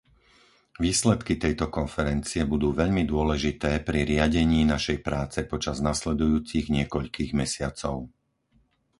Výsledky 0.85 1.33
tejto 1.43 1.65
konferencie 1.77 2.41
budú 2.53 2.69
veľmi 2.81 3.03
dôležité 3.13 3.71
pri 3.87 3.99
riadení 4.11 4.61
našej 4.73 4.97
práce 5.07 5.39
počas 5.53 5.77
nasledujúcich 5.89 6.65
niekoľkých 6.77 7.31
mesiacov. 7.41 7.95